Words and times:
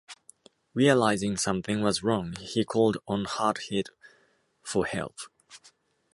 Realising 0.73 1.37
something 1.37 1.83
was 1.83 2.01
wrong, 2.01 2.33
he 2.39 2.65
called 2.65 2.97
on 3.07 3.25
Hardhead 3.25 3.89
for 4.63 4.87
help. 4.87 5.15